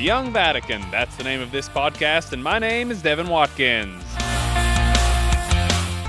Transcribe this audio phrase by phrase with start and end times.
[0.00, 4.02] The Young Vatican, that's the name of this podcast, and my name is Devin Watkins.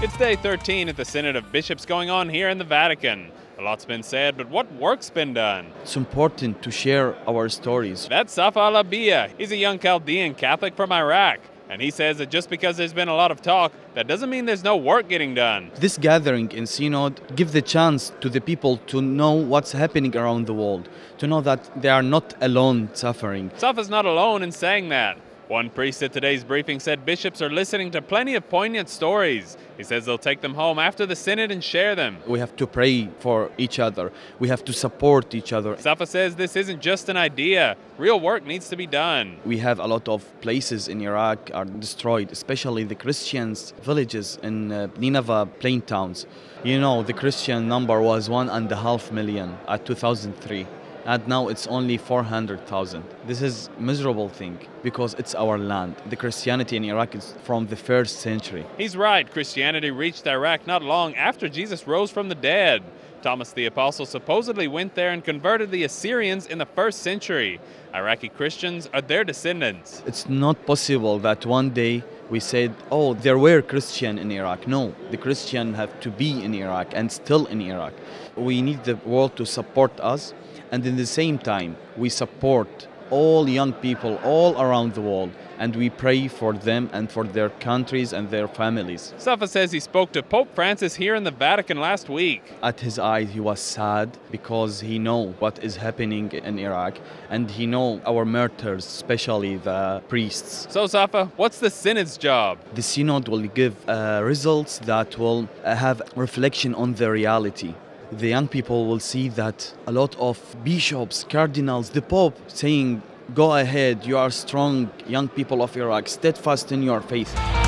[0.01, 3.29] It's day 13 at the Synod of Bishops going on here in the Vatican.
[3.59, 5.73] A lot's been said, but what work's been done?
[5.81, 8.07] It's important to share our stories.
[8.07, 9.29] That's Safa Alabia.
[9.37, 11.41] He's a young Chaldean Catholic from Iraq.
[11.71, 14.45] And he says that just because there's been a lot of talk, that doesn't mean
[14.45, 15.71] there's no work getting done.
[15.75, 20.47] This gathering in Synod gives the chance to the people to know what's happening around
[20.47, 20.89] the world,
[21.19, 23.51] to know that they are not alone suffering.
[23.55, 25.17] Safa's not alone in saying that.
[25.51, 29.57] One priest at today's briefing said bishops are listening to plenty of poignant stories.
[29.75, 32.19] He says they'll take them home after the synod and share them.
[32.25, 34.13] We have to pray for each other.
[34.39, 35.75] We have to support each other.
[35.75, 37.75] Safa says this isn't just an idea.
[37.97, 39.39] Real work needs to be done.
[39.43, 44.71] We have a lot of places in Iraq are destroyed, especially the Christians villages in
[44.71, 46.27] uh, Nineveh plain towns.
[46.63, 50.65] You know, the Christian number was one and a half million at 2003
[51.05, 53.03] and now it's only 400,000.
[53.25, 55.95] This is miserable thing because it's our land.
[56.09, 58.65] The Christianity in Iraq is from the first century.
[58.77, 59.29] He's right.
[59.29, 62.83] Christianity reached Iraq not long after Jesus rose from the dead.
[63.21, 67.59] Thomas the Apostle supposedly went there and converted the Assyrians in the first century.
[67.93, 70.01] Iraqi Christians are their descendants.
[70.07, 74.65] It's not possible that one day we said, oh, there were Christian in Iraq.
[74.65, 77.91] No, the Christian have to be in Iraq and still in Iraq.
[78.37, 80.33] We need the world to support us
[80.71, 85.75] and in the same time we support all young people all around the world and
[85.75, 89.13] we pray for them and for their countries and their families.
[89.19, 92.41] Safa says he spoke to Pope Francis here in the Vatican last week.
[92.63, 96.97] At his eyes he was sad because he know what is happening in Iraq
[97.29, 100.65] and he know our martyrs, especially the priests.
[100.71, 102.57] So Safa, what's the synod's job?
[102.73, 107.75] The synod will give uh, results that will uh, have reflection on the reality
[108.11, 113.01] the young people will see that a lot of bishops, cardinals, the Pope saying,
[113.33, 117.60] Go ahead, you are strong, young people of Iraq, steadfast in your faith.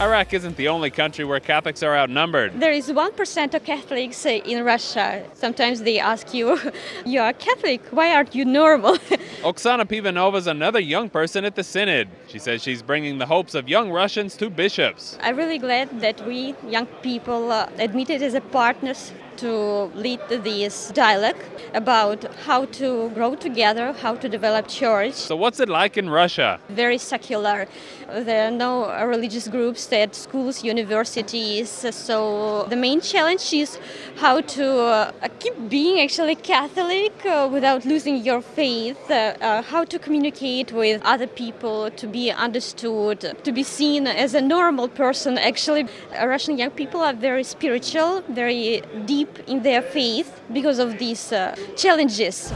[0.00, 2.58] Iraq isn't the only country where Catholics are outnumbered.
[2.58, 5.22] There is 1% of Catholics in Russia.
[5.34, 6.58] Sometimes they ask you,
[7.04, 8.96] You are Catholic, why aren't you normal?
[9.42, 12.08] Oksana Pivanova is another young person at the Synod.
[12.28, 15.18] She says she's bringing the hopes of young Russians to bishops.
[15.20, 20.90] I'm really glad that we, young people, uh, admitted as a partners to lead this
[20.94, 21.42] dialogue
[21.74, 25.14] about how to grow together, how to develop church.
[25.14, 26.60] So, what's it like in Russia?
[26.68, 27.66] Very secular.
[28.08, 28.72] There are no
[29.06, 31.70] religious groups at schools, universities.
[31.70, 33.78] So, the main challenge is
[34.16, 39.98] how to uh, keep being actually Catholic uh, without losing your faith, uh, how to
[39.98, 45.38] communicate with other people, to be understood, to be seen as a normal person.
[45.38, 51.32] Actually, Russian young people are very spiritual, very deep in their faith because of these
[51.32, 52.52] uh, challenges.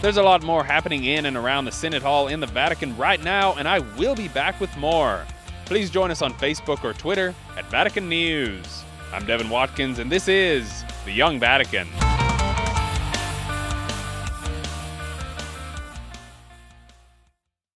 [0.00, 3.22] There's a lot more happening in and around the Synod Hall in the Vatican right
[3.22, 5.26] now, and I will be back with more.
[5.64, 8.84] Please join us on Facebook or Twitter at Vatican News.
[9.12, 11.88] I'm Devin Watkins, and this is The Young Vatican.